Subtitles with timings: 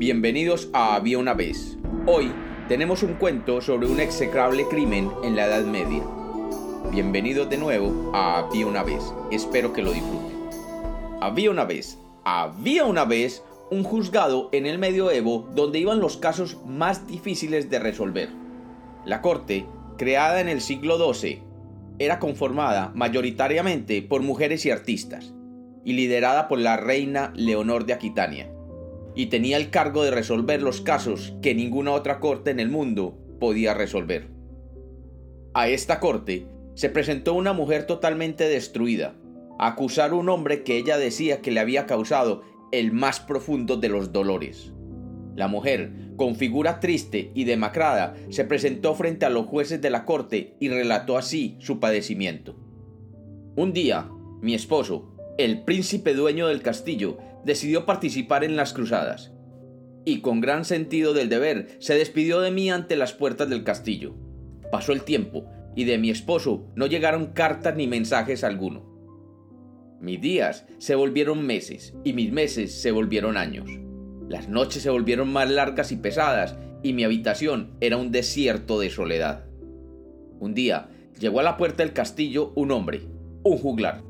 [0.00, 1.76] Bienvenidos a Había una vez.
[2.06, 2.32] Hoy
[2.68, 6.02] tenemos un cuento sobre un execrable crimen en la Edad Media.
[6.90, 9.02] Bienvenidos de nuevo a Había una vez.
[9.30, 10.48] Espero que lo disfruten.
[11.20, 16.56] Había una vez, había una vez un juzgado en el medioevo donde iban los casos
[16.64, 18.30] más difíciles de resolver.
[19.04, 19.66] La corte,
[19.98, 21.42] creada en el siglo XII,
[21.98, 25.34] era conformada mayoritariamente por mujeres y artistas,
[25.84, 28.50] y liderada por la reina Leonor de Aquitania
[29.14, 33.18] y tenía el cargo de resolver los casos que ninguna otra corte en el mundo
[33.38, 34.28] podía resolver.
[35.54, 39.14] A esta corte se presentó una mujer totalmente destruida,
[39.58, 42.42] a acusar a un hombre que ella decía que le había causado
[42.72, 44.72] el más profundo de los dolores.
[45.34, 50.04] La mujer, con figura triste y demacrada, se presentó frente a los jueces de la
[50.04, 52.56] corte y relató así su padecimiento.
[53.56, 54.08] Un día,
[54.40, 59.32] mi esposo, el príncipe dueño del castillo, decidió participar en las cruzadas,
[60.04, 64.14] y con gran sentido del deber se despidió de mí ante las puertas del castillo.
[64.70, 68.88] Pasó el tiempo, y de mi esposo no llegaron cartas ni mensajes alguno.
[70.00, 73.68] Mis días se volvieron meses, y mis meses se volvieron años.
[74.28, 78.90] Las noches se volvieron más largas y pesadas, y mi habitación era un desierto de
[78.90, 79.44] soledad.
[80.38, 83.02] Un día llegó a la puerta del castillo un hombre,
[83.42, 84.02] un juglar,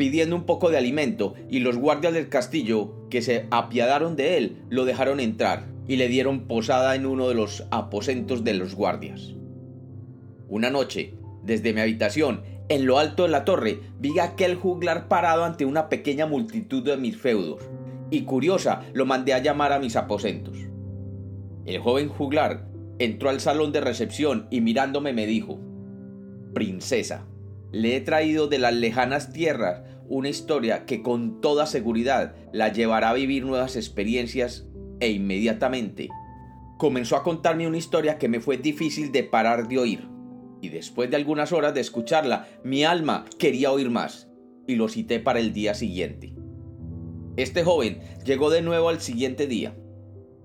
[0.00, 4.56] pidiendo un poco de alimento, y los guardias del castillo, que se apiadaron de él,
[4.70, 9.34] lo dejaron entrar y le dieron posada en uno de los aposentos de los guardias.
[10.48, 11.12] Una noche,
[11.44, 15.66] desde mi habitación, en lo alto de la torre, vi a aquel juglar parado ante
[15.66, 17.60] una pequeña multitud de mis feudos,
[18.10, 20.56] y curiosa lo mandé a llamar a mis aposentos.
[21.66, 22.66] El joven juglar
[22.98, 25.60] entró al salón de recepción y mirándome me dijo,
[26.54, 27.26] Princesa,
[27.72, 33.10] le he traído de las lejanas tierras una historia que con toda seguridad la llevará
[33.10, 34.66] a vivir nuevas experiencias
[34.98, 36.08] e inmediatamente
[36.78, 40.08] comenzó a contarme una historia que me fue difícil de parar de oír.
[40.62, 44.30] Y después de algunas horas de escucharla, mi alma quería oír más
[44.66, 46.34] y lo cité para el día siguiente.
[47.36, 49.76] Este joven llegó de nuevo al siguiente día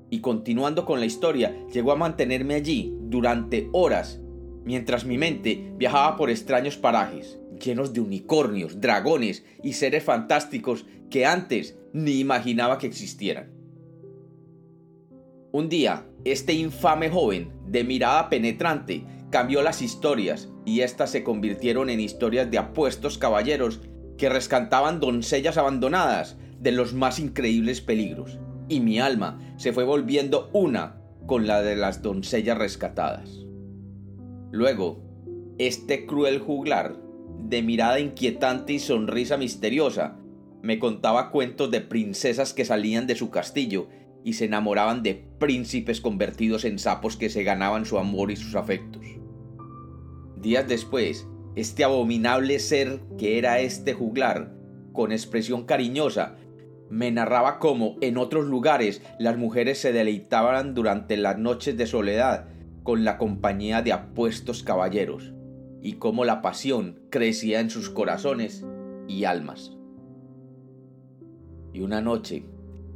[0.09, 4.21] y continuando con la historia llegó a mantenerme allí durante horas
[4.65, 11.25] mientras mi mente viajaba por extraños parajes, llenos de unicornios, dragones y seres fantásticos que
[11.25, 13.53] antes ni imaginaba que existieran.
[15.51, 21.89] Un día, este infame joven, de mirada penetrante, cambió las historias y éstas se convirtieron
[21.89, 23.79] en historias de apuestos caballeros
[24.17, 30.49] que rescataban doncellas abandonadas de los más increíbles peligros, y mi alma se fue volviendo
[30.53, 33.44] una con la de las doncellas rescatadas.
[34.55, 35.03] Luego,
[35.57, 36.95] este cruel juglar,
[37.41, 40.17] de mirada inquietante y sonrisa misteriosa,
[40.61, 43.89] me contaba cuentos de princesas que salían de su castillo
[44.23, 48.55] y se enamoraban de príncipes convertidos en sapos que se ganaban su amor y sus
[48.55, 49.03] afectos.
[50.37, 51.27] Días después,
[51.57, 54.55] este abominable ser que era este juglar,
[54.93, 56.37] con expresión cariñosa,
[56.89, 62.54] me narraba cómo en otros lugares las mujeres se deleitaban durante las noches de soledad
[62.85, 65.33] con la compañía de apuestos caballeros,
[65.81, 68.63] y cómo la pasión crecía en sus corazones
[69.07, 69.75] y almas.
[71.73, 72.45] Y una noche,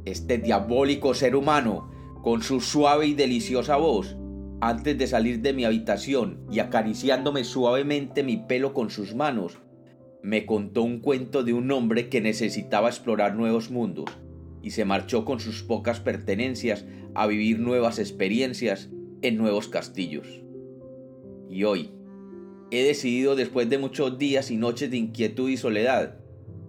[0.04, 1.90] este diabólico ser humano,
[2.22, 4.16] con su suave y deliciosa voz,
[4.60, 9.58] antes de salir de mi habitación y acariciándome suavemente mi pelo con sus manos,
[10.22, 14.08] me contó un cuento de un hombre que necesitaba explorar nuevos mundos
[14.62, 16.86] y se marchó con sus pocas pertenencias
[17.16, 18.88] a vivir nuevas experiencias
[19.22, 20.26] en nuevos castillos.
[21.48, 21.90] Y hoy
[22.70, 26.16] he decidido después de muchos días y noches de inquietud y soledad,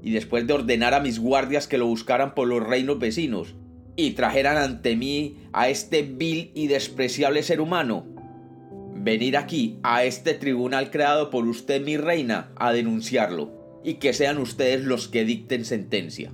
[0.02, 3.56] y después de ordenar a mis guardias que lo buscaran por los reinos vecinos,
[3.96, 8.06] y trajeran ante mí a este vil y despreciable ser humano,
[8.96, 13.52] venir aquí a este tribunal creado por usted mi reina a denunciarlo,
[13.84, 16.32] y que sean ustedes los que dicten sentencia.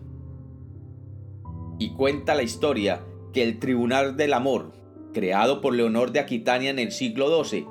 [1.80, 3.04] Y cuenta la historia
[3.34, 4.74] que el Tribunal del Amor,
[5.18, 7.66] creado por Leonor de Aquitania en el siglo XII,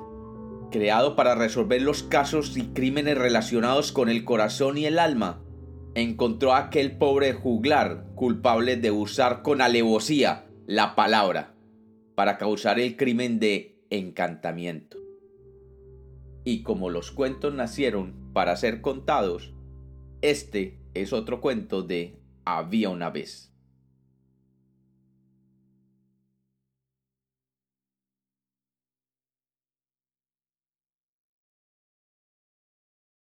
[0.69, 5.41] creado para resolver los casos y crímenes relacionados con el corazón y el alma,
[5.95, 11.55] encontró a aquel pobre juglar culpable de usar con alevosía la palabra
[12.15, 14.97] para causar el crimen de encantamiento.
[16.43, 19.53] Y como los cuentos nacieron para ser contados,
[20.21, 23.53] este es otro cuento de Había una vez.